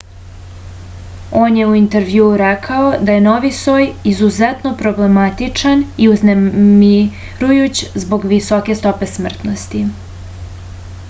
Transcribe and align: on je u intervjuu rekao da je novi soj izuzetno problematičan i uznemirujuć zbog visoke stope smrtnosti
on 1.41 1.57
je 1.57 1.65
u 1.71 1.75
intervjuu 1.79 2.29
rekao 2.41 2.87
da 3.09 3.17
je 3.17 3.23
novi 3.25 3.51
soj 3.57 3.85
izuzetno 4.13 4.71
problematičan 4.81 5.85
i 6.07 6.09
uznemirujuć 6.15 7.83
zbog 8.07 8.29
visoke 8.35 8.81
stope 8.83 9.11
smrtnosti 9.15 9.85